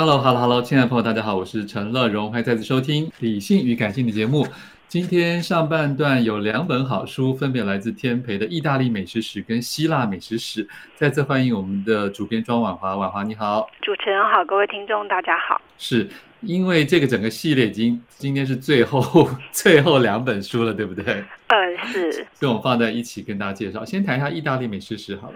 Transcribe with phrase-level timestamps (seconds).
[0.00, 4.46] Hello，Hello，Hello，亲爱的朋友，大家好，我是陈乐融，欢迎再次收听《理性与感性》的节目。
[4.86, 10.64] 今天上半段有两本好书，分别来自天培的《意大利美食史》跟《希腊美食史》。
[10.94, 13.68] 再次欢迎我们的主编庄婉华，婉华你好。
[13.82, 15.60] 主持人好，各位听众大家好。
[15.78, 16.08] 是
[16.42, 21.24] 因为这个整个系列已经今天是最后 最后两本书了，对不对？
[21.48, 22.12] 嗯，是。
[22.34, 23.84] 所以我们放在一起跟大家介绍。
[23.84, 25.34] 先谈一下《意大利美食史》好了。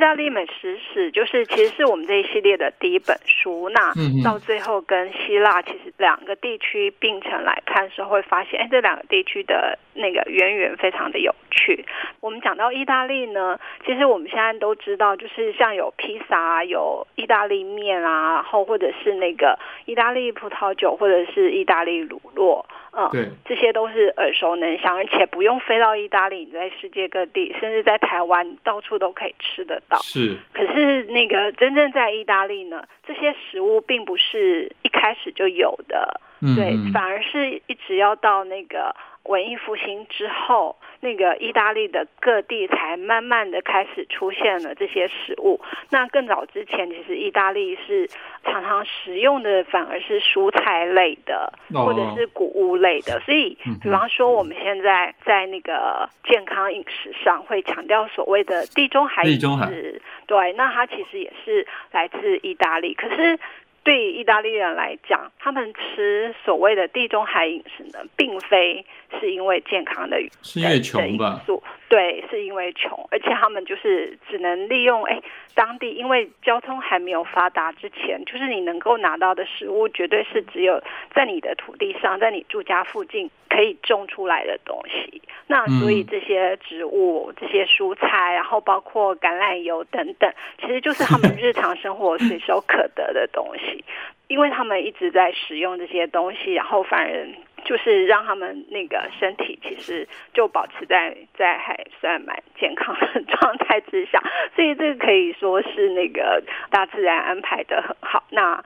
[0.00, 0.10] 好。
[0.10, 3.92] 意大利美食史就是其实是我们这一系列的第一本书，那
[4.24, 11.84] 到最后跟希腊其实两个地区并成来看的时候，会发现，哎，这两个地区的那个渊源非常的有趣。
[12.20, 22.64] 我们讲到意大利呢，其实我们现在都知道，就是像有披萨啊，有意大利面啊，然后或者是那个意大利葡萄酒，或者是意大利乳酪。
[22.92, 29.98] 嗯，对，这些都是耳熟能详，而且不用飞到意大利，你在世界各地，甚至在台湾，到处都可以吃得到。
[29.98, 38.94] 是，可是那个真正在意大利呢，这些食物并不是一开始就有的，嗯、对，反而是一直要到那个。
[39.24, 45.60] 文艺复兴之后，那个意大利的各地才慢慢的开始出现了这些食物。
[45.90, 48.08] 那更早之前，其实意大利是
[48.42, 53.20] 常常食用的反而是蔬菜类的，或者是谷物类的。
[53.20, 62.94] 所以，比方说我们现在在那个健康饮食上会强调所谓的地中海饮食，对，那它其实也是来自意大利。
[62.94, 63.38] 可是。
[63.82, 68.84] 对意大利人来讲，他们吃所谓的地中海饮食呢，并非
[69.18, 71.42] 是因为健康的，是因为穷吧？
[71.90, 75.20] 对，是因为穷，而且他们就是只能利用哎，
[75.56, 80.80] 当地因为交通还没有发达之前，就是你能够拿到的食物，绝对是只有
[81.12, 85.20] 在你的土地上，在你住家附近可以种出来的东西。
[85.48, 93.84] 那所以这些植物、这些蔬菜，然后包括橄榄油等等，其实就是他们日常生活随手可得的东西，
[94.28, 97.26] 因为他们一直在使用这些东西，然后反而。
[97.64, 104.22] 就是让他们那个身体其实就保持在在还算蛮健康的状态之下，
[104.54, 108.22] 所以这个可以说是那个大自然安排的很好。
[108.30, 108.62] 那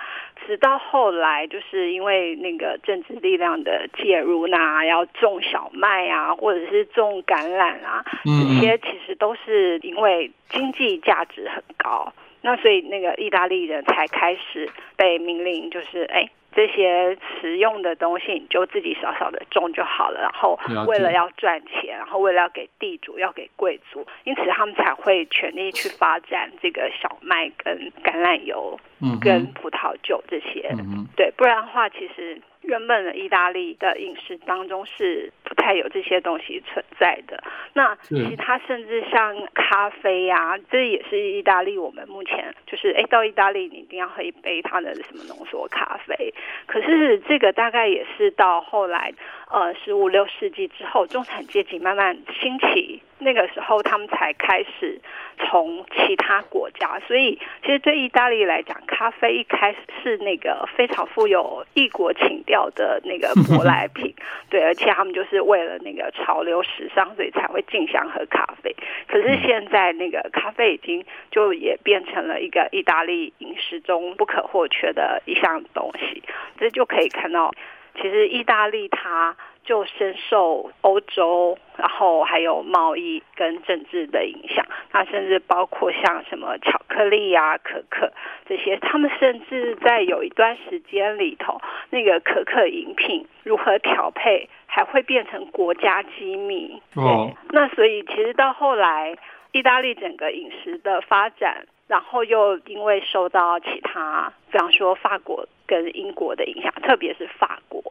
[0.46, 12.12] 直到后来，就是因为那个政治力量的介入，那要种小麦啊，或者是种橄榄啊，这些其实都是因为经济价值很高，
[12.42, 16.28] 那所以那个意大利人才开始被命令，就是哎。
[16.54, 20.20] 这些实用的东西，你就自己少少的种就好了。
[20.20, 28.78] 然后为了要赚钱，然后为了要给地主、要给贵族，因此他们才会全力去发展这个小麦跟橄榄油，
[29.20, 30.74] 跟葡萄酒这些。
[31.16, 32.40] 对，不然的话，其实。
[32.64, 37.42] 原本的意大利的饮食当中是不太有这些东西存在的。
[37.72, 41.76] 那其他甚至像咖啡呀、啊，这也是意大利。
[41.76, 46.32] 我们目前就是，哎，到意大利你一定要喝一杯它的什么浓缩咖啡。
[46.66, 49.12] 可是这个大概也是到后来，
[49.50, 53.02] 呃，十五六世纪之后，中产阶级慢慢兴起。
[53.24, 55.00] 那个时候，他们才开始
[55.38, 64.14] 从其他国家，所以其实对意大利来讲，咖啡一开始是那个非常富有异国情调的那个舶来 品，
[64.50, 68.76] 对，而且他们就是为了那个潮流时尚，所以才会竞相喝咖啡。
[69.08, 76.22] 可是现在，那个咖啡已经就也变成了一个意大利饮食中不可或缺的一项东西，
[76.58, 77.52] 这就可以看到，
[77.96, 79.34] 其实意大利它。
[79.64, 84.64] 就深受欧洲，然后还有贸易跟政治的影响。
[84.92, 88.12] 那甚至包括像什么巧克力啊、可可
[88.46, 96.80] 这些，他们甚至在有一段时间里头，那个可可饮品如何调配，还会变成国家机密。
[96.94, 99.16] 哦，那所以其实到后来，
[99.52, 101.66] 意大利整个饮食的发展。
[101.86, 107.82] 然后又因为受到其他，比方说法国跟英国的影响，特别是法国。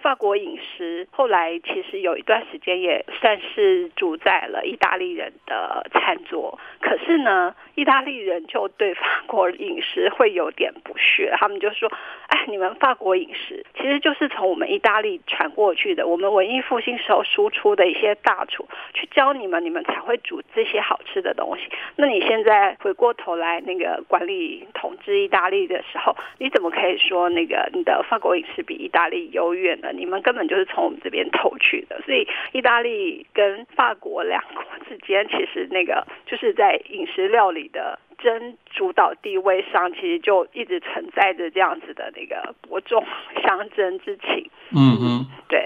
[0.00, 11.90] 法国饮食后来其实有一段时间也算是主宰了意大利人的餐桌，可是呢，意大利人就对法国饮食会有点不屑，他们就说
[12.28, 21.64] ：“哎，你们法国饮食其实就是从我们意大利传过去的，我们文艺复兴时候输出的一些大厨去教你们，你们才会煮这些好吃的东西。
[21.96, 43.02] 那你现在回过头来那个管理统治意大利的时候，你怎么可以说那个你的法国饮食比意大利优越呢？”你们根本就是从我们这边偷去的，所以意大利跟法国两国之间，其实那个就是在饮食料理的争主导地位上，其实就一直存在着这样子的那个伯仲
[43.42, 44.50] 相争之情。
[44.76, 45.64] 嗯嗯，对。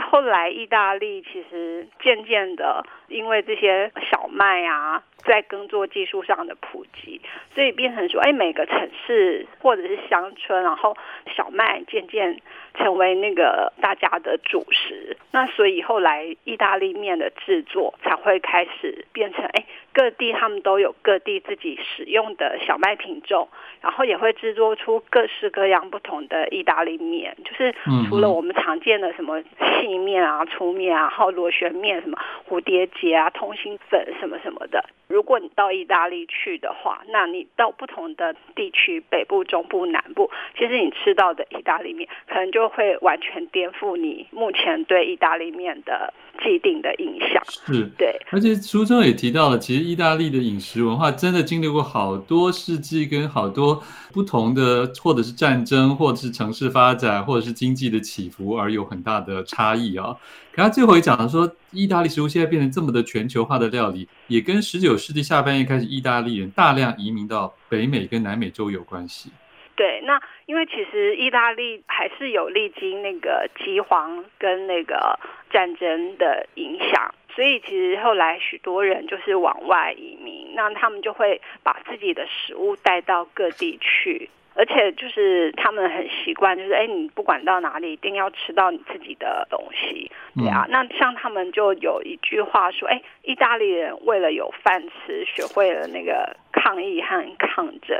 [0.00, 7.20] 后来意大利其实渐渐的，因为这些小麦啊，在耕作技术上的普及，
[7.54, 10.96] 所以变成说，哎，每个城市或者是乡村，然后
[11.34, 12.40] 小麦渐渐。
[12.74, 23.48] 成为那个大家的主食，那所以后来意大利面的制作才会开始变成，哎，各地他们都有各地自己使用的小麦品种，
[23.80, 27.74] 然后也会制作出各式各样不同的意大利面，就是
[28.08, 29.42] 除了我们常见的什么
[29.80, 32.16] 细面啊、粗面啊，然后螺旋面、什么
[32.48, 32.86] 蝴蝶
[33.34, 34.84] 通心粉什么什么的。
[35.08, 46.12] 如果你到意大利去的话，那你到不同的地区，北部、中部、南部，其实你吃到的意大利面，可能就会完全颠覆你目前对意大利面的
[46.42, 47.42] 既定的印象。
[47.48, 48.20] 是，对。
[48.30, 60.14] 而且书中也提到了，其实意大利的饮食文化真的经历过好多世纪，跟好多不同的，或者是战争，或者是城市发展，或者是经济的起伏，而有很大的差异啊。
[60.58, 69.30] 然后最后也讲了说，意大利食物现在变成这么的全球化的料理，也跟十九世纪下半叶开始意大利人大量移民到北美跟南美洲有关系。
[69.76, 75.16] 对，那因为其实意大利还是有历经那个饥荒跟那个
[75.48, 84.28] 战争的影响，所以其实后来许多人就是往外移民，那他们就会把自己的食物带到各地去。
[84.58, 90.66] 而且就是他们很习惯，就是哎，你不管到哪里，一定要吃到你自己的东西，对啊。
[90.68, 97.96] 那像他们就有一句话说，哎，意大利人为了有饭吃，学会了那个抗议和抗争，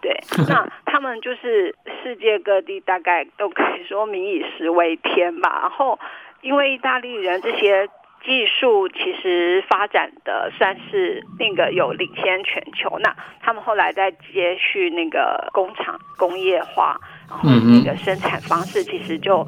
[0.00, 0.14] 对。
[0.48, 5.58] 那他们就是世界各地大概都可以说民以食为天吧。
[5.62, 5.98] 然后
[6.40, 7.88] 因为意大利人这些。
[8.24, 16.98] 技术其实发展的算是那个有领先全球，那他们后来在接续那个工厂工业化，
[17.28, 19.46] 然后那个生产方式其实就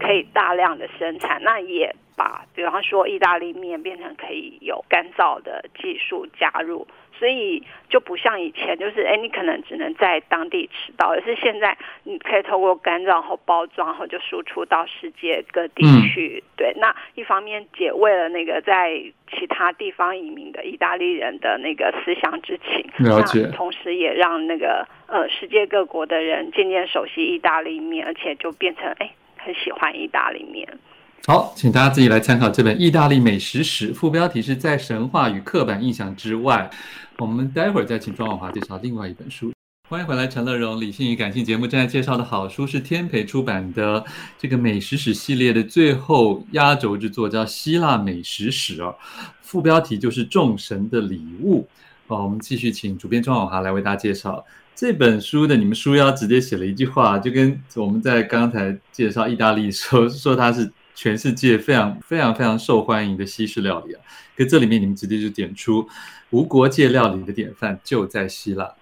[0.00, 6.86] 可以大量的生产，那也把比方说意大利面变成可以有干燥的技术加入。
[7.16, 16.42] 所以就不像以前，就是哎，你可能只能在当地吃到，而是现在你可以透过干燥后包装后就输出到世界各地去。
[16.44, 19.00] 嗯、对，那一方面解慰了那个在
[19.30, 23.42] 其他地方移民的意大利人的那个思乡之情，了解。
[23.42, 30.68] 那同时也让那个呃世界各国的人渐渐熟悉意大利面，而且就变成哎很喜欢意大利面。
[31.26, 36.68] 好，请大家自己来参考这本《意大利美食史》，副标题是在神话与刻板印象之外。
[37.16, 39.50] 我们待会儿再请庄婉华介绍另外一本书。
[39.88, 44.04] 欢迎回来，陈乐融理性与感性节目正在介绍的好书是天培出版的
[44.38, 48.94] 这个美食史系列的最后压轴之作，叫《希腊美食史》哦。
[49.40, 51.66] 副标题就是“众神的礼物”。
[52.06, 55.56] 好，我们继续请主编庄婉华来为大家介绍这本书的。
[55.56, 60.70] 你们书腰直接写了一句话，就跟我们在刚才介绍意大利说说它是。
[60.94, 64.00] 全世界非常非常非常受欢迎的西式料理啊，
[64.36, 65.86] 可这里面你们直接就点出
[66.30, 68.72] 无国界料理的典范就在希腊。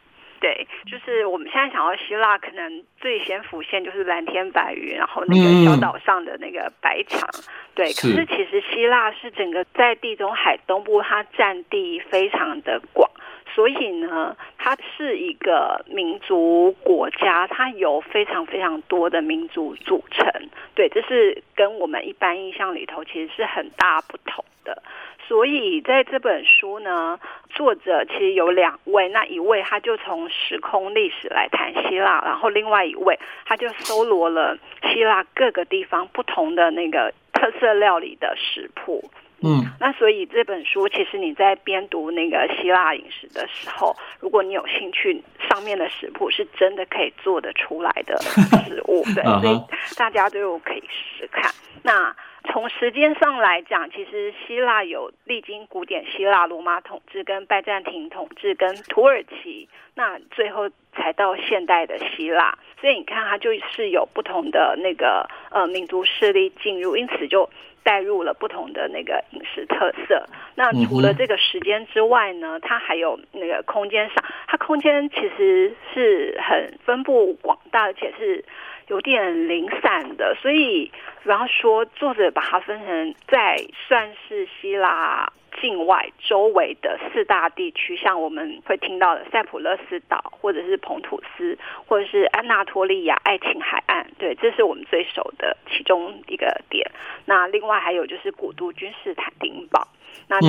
[0.40, 7.20] 对，就是我们现在想到希腊，可能最先浮现就是蓝天白云，然后那个小岛上的那个白墙。
[7.32, 7.44] 嗯、
[7.76, 13.08] 对，可是其实希腊是整个在地中海东部，它占地非常的广。
[13.54, 20.26] 所以呢，它是一个民族国家，它由非常非常多的民族组成。
[20.74, 24.82] 对，这是跟我们一般印象里头其实是很大不同的。
[25.28, 27.18] 所以在这本书呢，
[27.50, 34.56] 作者其实有两位，那一位他就从时空历史来谈希腊，然后另外一位他就搜罗了
[34.92, 37.12] 希腊各个地方不同的那个。
[37.34, 39.02] 特色料理的食谱。
[39.42, 49.60] 嗯，那所以这本书其实你在边读那个希腊饮食的时候，如果你有兴趣，上面的食谱是真的可以做得出来的食物， 对，所以
[49.96, 51.50] 大家都可以试试看。
[51.82, 62.58] 那从时间上来讲，其实希腊有历经古典希腊、罗马统治、跟拜占庭统治、跟土耳其，那最后才到现代的希腊。
[62.80, 67.48] 所以你看，它就是有不同的那个呃民族势力进入，因此就。
[67.84, 70.24] 带入了不同的那个饮食特色。
[70.54, 78.44] 那除了这个时间之外呢，它还有那个空间上，它空间其实是很分布广大，而且是
[78.88, 80.34] 有点零散的。
[80.40, 80.90] 所以，
[81.22, 83.56] 比方说，作者把它分成在
[83.88, 85.32] 算是希腊。
[85.60, 96.90] 境外周围的四大地区，像我们会听到的塞浦路斯岛，或者是彭土斯，或者是安纳托利亚爱琴海岸，对，这是我们最熟的其中一个点。
[97.26, 99.86] 那另外还有就是古都君士坦丁堡。
[100.26, 100.48] 那在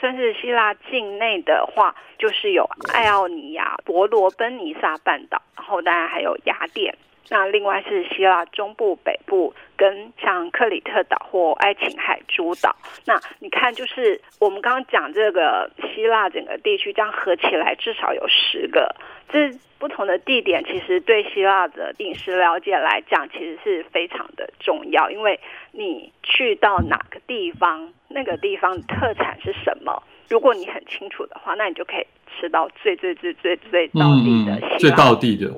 [0.00, 6.96] 算是希腊境内的话，就是有爱奥尼亚、伯罗奔尼撒半岛，然后当然还有雅典。
[7.30, 12.74] 那另外是希腊中部、北部跟像克里特岛或爱琴海诸岛。
[13.04, 18.94] 那你看，就是我们刚刚讲这个希腊整个地区，这样合起来至少有十个。
[19.30, 25.10] 这不同的地点，其实对希腊的饮食了解来讲，其实是非常的重要。
[25.10, 25.38] 因为
[25.72, 30.02] 你去到哪个地方，那个地方特产是什么？
[30.30, 32.06] 如果你很清楚的话，那你就可以
[32.40, 35.50] 吃到最最最最最到地的希腊最到地的。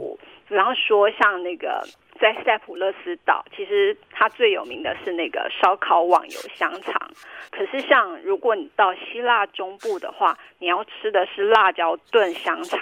[0.51, 1.81] 然后说，像那个
[2.21, 7.11] 在塞浦路斯岛，其实它最有名的是那个烧烤网油香肠。
[7.51, 12.81] 可是，像如果你到希腊中部的话，你要吃的是辣椒炖香肠。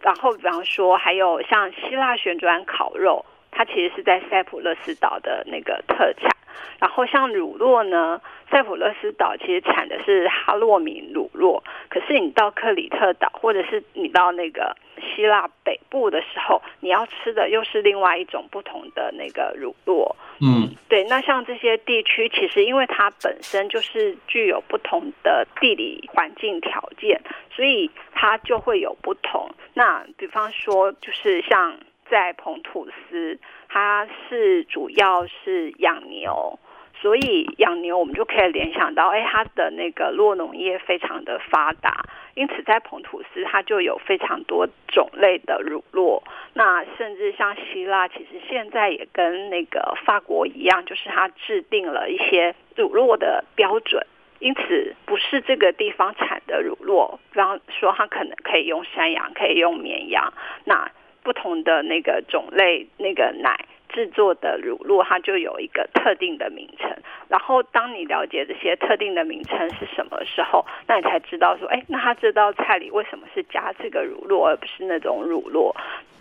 [0.00, 6.31] 然后，比方说，还有像希腊旋转烤肉，它其实是在塞浦路斯岛的那个特产。
[6.78, 14.76] 然后像乳酪呢，塞浦路斯岛其实产的是哈洛米乳酪，可是你到克里特岛或者是你到那个
[15.14, 20.14] 希腊北部的时候，你要吃的又是另外一种不同的那个乳酪。
[20.40, 21.04] 嗯，对。
[21.04, 27.20] 那像这些地区，其实因为它本身就是具有不同的地理环境条件，
[27.54, 29.48] 所以它就会有不同。
[29.74, 31.76] 那比方说，就是像
[32.12, 33.40] 在彭吐斯。
[33.74, 36.58] 它是主要是养牛，
[37.00, 42.04] 所以养牛我们就可以联想到，哎，它的那个酪农业非常的发达，
[42.34, 46.22] 因此在彭吐斯它就有非常多种类的乳酪。
[46.52, 54.06] 那甚至像希腊，其实现在也跟那个法国一样，就是它制定了一些乳酪的标准，
[54.38, 60.30] 因此不是这个地方产的乳酪，比方说它可能可以用山羊，可以用绵羊，
[60.66, 60.90] 那。
[61.22, 66.90] 不同的那个种类，那个奶制作的乳酪，它就有一个特定的名称。
[67.28, 75.74] 然后，当你了解这些特定的名称是什么时候，那你才知道说，哎，那它这道菜里为什么是加这个乳酪，而不是那种乳酪？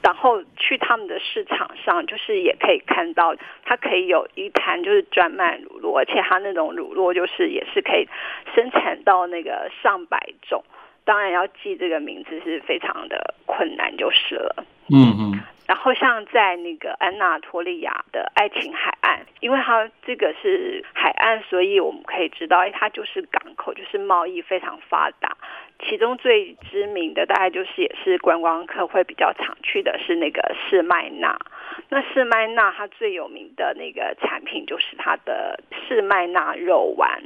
[0.04, 8.08] 然后去他们的市场上，就是也可以看到，它可以有一摊就是专卖乳酪，而且它那种乳酪就是也是可以
[8.56, 10.64] 生产到那个上百种。
[11.04, 14.66] 当然要记这个名字是非常的困难，就是了。
[14.90, 15.40] 嗯嗯。
[15.68, 25.38] 然后像在那个安纳托利亚的爱琴海岸，因为它这个是海岸，所以我们可以知道，哎，它就是港口，就是贸易非常发达。
[25.80, 31.40] 其中最知名的，大概就是也是观光客会比较常去的是那个士麦纳。
[31.88, 37.24] 那士麦纳它最有名的那个产品就是它的士麦纳肉丸。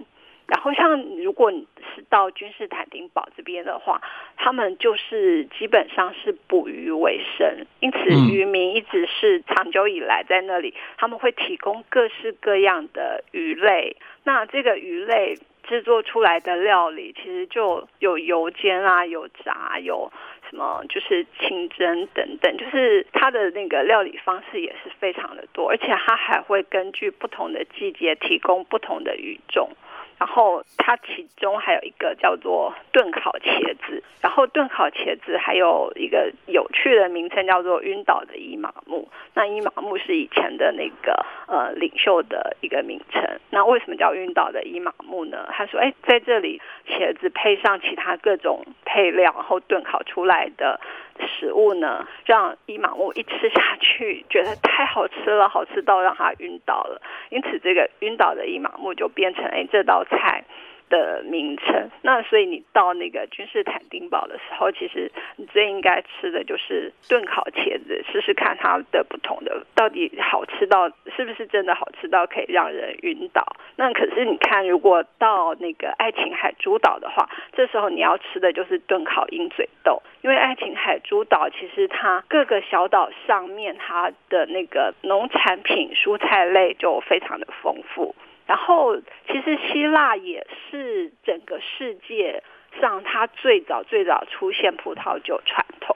[0.47, 3.99] 然后，像如果你是到君士坦丁堡这边的话，
[4.37, 7.97] 他们就是基本上是捕鱼为生，因此
[8.31, 13.95] 渔民一直是长久以来在那里，他们会提供各式各样的鱼类。
[14.23, 20.11] 那这个鱼类制作出来的料理，其实就有油煎啊，有炸，有
[20.49, 29.71] 什么就是清蒸等等，就是它的那个料理方式也是非常的多，而且它还会根据不同的季节提供不同的鱼种。
[30.17, 39.07] 然后它其中还有一个叫做炖烤茄子，然后炖烤茄子还有一个有趣的名称叫做晕倒的伊玛目。
[39.33, 43.21] 那伊玛目是以前的那个呃领袖的一个名称。
[43.49, 45.49] 那为什么叫晕倒的伊玛目呢？
[45.51, 50.79] 他说，哎，在这里茄子配上其他各种配料，然后炖烤出来的。
[51.19, 57.01] 食物呢，让伊马木一吃下去，觉得太好吃了，好吃到让他晕倒了。
[57.29, 60.43] 因此，这个晕倒的伊马木就变成哎，这道菜
[60.89, 61.89] 的名称。
[62.01, 73.43] 那所以你到那个君士坦丁堡的时候，其实你最应该吃的就是炖烤茄子，试试看它的不同的到底好吃到是不是真的好吃到可以让人晕倒。
[73.75, 88.15] 那可是你看，如果到那个爱琴海诸岛的话，这时候你要吃的就是炖烤鹰嘴豆，因为爱琴海诸岛其实它各个小岛上面它的那个农产品、蔬菜类就非常的丰富。
[88.47, 88.97] 然后，
[89.27, 92.43] 其实希腊也是整个世界
[92.79, 95.95] 上它最早最早出现葡萄酒传统。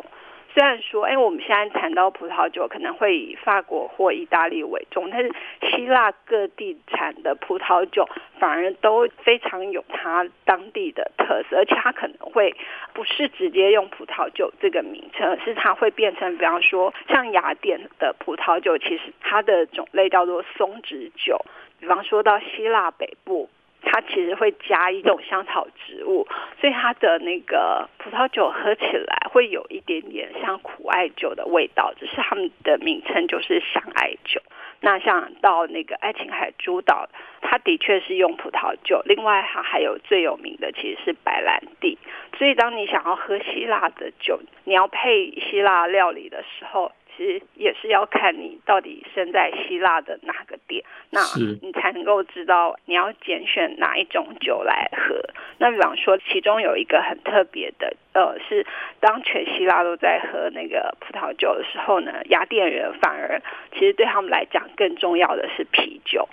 [0.51, 5.31] 虽然说，哎，我们现在谈到葡萄酒，可能会以法国或意大利为重，但是
[5.69, 12.55] 希腊各地产的葡萄酒反而都非常有它当地的特色，而且它可能会
[12.93, 21.39] 不是直接用葡萄酒这个名称，是它会变成，比方说像雅典的葡萄酒，其实它的种类叫做松脂酒。
[21.79, 23.49] 比方说到希腊北部，
[23.81, 26.27] 它其实会加一种香草植物，
[26.59, 34.41] 所以它的那个葡萄酒喝起来会有一点点像苦艾酒的味道，只是他们的名称就是香艾酒。
[34.81, 37.09] 那像到那个爱琴海诸岛，
[37.41, 41.97] 它的确是用葡萄酒，另外它还有最有名的其实是白兰地。
[42.37, 46.91] 所以当你想要喝希腊的酒，你要配希腊料理的时候。
[47.19, 51.19] 其实也是要看你到底身在希腊的哪个点，那
[51.61, 55.21] 你才能够知道你要拣选哪一种酒来喝。
[55.57, 58.65] 那比方说，其中有一个很特别的，呃，是
[59.01, 63.41] 当全希腊都在喝那个葡萄酒的时候呢，雅典人反而
[63.73, 66.25] 其实对他们来讲更重要的是啤酒，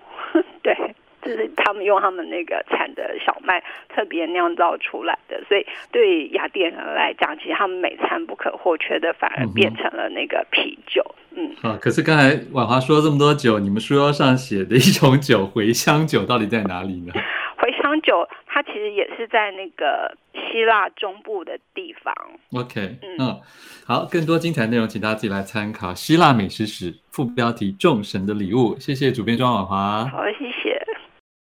[1.27, 11.05] 是他们用他们那个产的小麦特别酿造出来的，所以对雅典人来讲，其实他们每餐不可或缺的，反而变成了那个啤酒。
[11.37, 17.13] 嗯，嗯啊，可是刚才婉华说这么多酒，你们书上写的一种酒 茴香酒到底在哪里呢？
[17.59, 22.15] 茴香酒它其实也是在那个希腊中部的地方。
[22.53, 23.41] OK，嗯，嗯，
[23.87, 28.75] 好，更多精彩内容，请大家自己来参考《希腊美食史》副标题《众神的礼物》。
[28.81, 30.05] 谢谢主编庄婉华。
[30.07, 30.46] 好，谢谢。